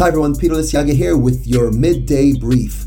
[0.00, 2.86] Hi everyone, Peter Lisiaga here with your midday brief.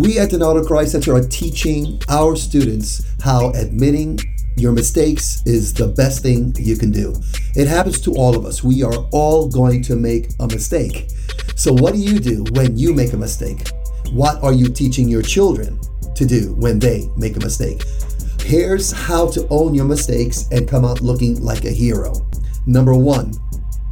[0.00, 4.18] We at the Nautical Christ Center are teaching our students how admitting
[4.56, 7.14] your mistakes is the best thing you can do.
[7.54, 8.64] It happens to all of us.
[8.64, 11.08] We are all going to make a mistake.
[11.54, 13.68] So, what do you do when you make a mistake?
[14.10, 15.78] What are you teaching your children
[16.16, 17.84] to do when they make a mistake?
[18.40, 22.12] Here's how to own your mistakes and come out looking like a hero.
[22.66, 23.34] Number one,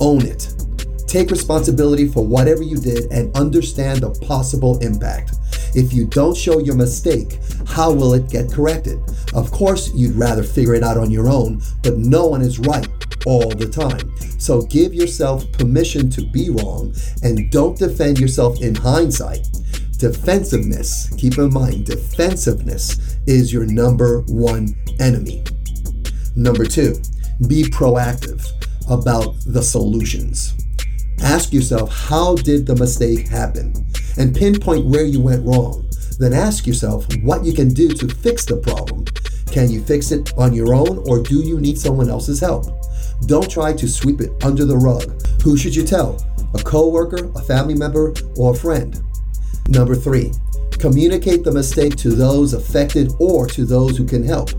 [0.01, 0.53] own it.
[1.13, 5.35] Take responsibility for whatever you did and understand the possible impact.
[5.75, 8.99] If you don't show your mistake, how will it get corrected?
[9.35, 12.89] Of course, you'd rather figure it out on your own, but no one is right
[13.27, 14.11] all the time.
[14.41, 19.47] So give yourself permission to be wrong and don't defend yourself in hindsight.
[19.99, 25.45] Defensiveness, keep in mind, defensiveness is your number one enemy.
[26.37, 26.95] Number two,
[27.47, 28.47] be proactive
[28.89, 30.55] about the solutions.
[31.23, 33.73] Ask yourself, how did the mistake happen?
[34.19, 35.89] And pinpoint where you went wrong.
[36.19, 39.05] Then ask yourself what you can do to fix the problem.
[39.47, 42.67] Can you fix it on your own or do you need someone else's help?
[43.27, 45.23] Don't try to sweep it under the rug.
[45.43, 46.25] Who should you tell?
[46.55, 49.01] A coworker, a family member, or a friend?
[49.69, 50.33] Number three,
[50.79, 54.51] communicate the mistake to those affected or to those who can help.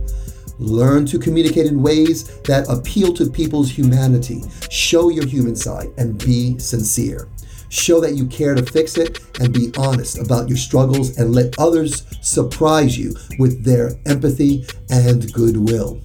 [0.60, 4.44] Learn to communicate in ways that appeal to people's humanity.
[4.70, 7.28] Show your human side and be sincere.
[7.70, 11.58] Show that you care to fix it and be honest about your struggles and let
[11.58, 16.00] others surprise you with their empathy and goodwill.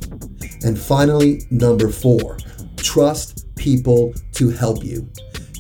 [0.65, 2.39] And finally, number four,
[2.79, 5.09] trust people to help you.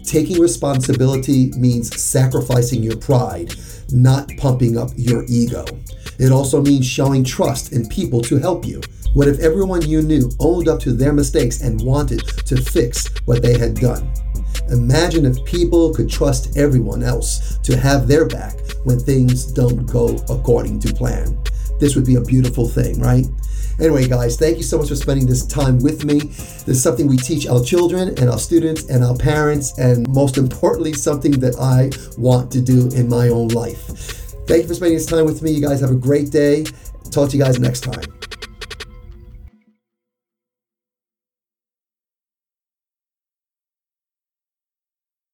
[0.02, 3.54] Taking responsibility means sacrificing your pride,
[3.90, 5.66] not pumping up your ego.
[6.18, 8.80] It also means showing trust in people to help you.
[9.14, 13.42] What if everyone you knew owned up to their mistakes and wanted to fix what
[13.42, 14.12] they had done?
[14.70, 20.16] Imagine if people could trust everyone else to have their back when things don't go
[20.28, 21.38] according to plan.
[21.80, 23.26] This would be a beautiful thing, right?
[23.80, 26.18] Anyway, guys, thank you so much for spending this time with me.
[26.18, 30.36] This is something we teach our children and our students and our parents, and most
[30.36, 31.90] importantly, something that I
[32.20, 34.27] want to do in my own life.
[34.48, 35.50] Thank you for spending this time with me.
[35.50, 36.64] You guys have a great day.
[37.10, 38.17] Talk to you guys next time.